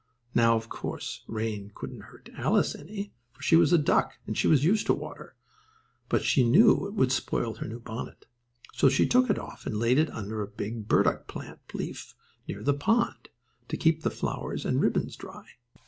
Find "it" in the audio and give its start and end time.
6.87-6.95, 9.29-9.37, 9.99-10.09